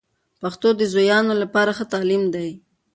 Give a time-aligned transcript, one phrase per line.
[0.41, 2.49] پښتو د زویانو لپاره ښه تعلیم دی.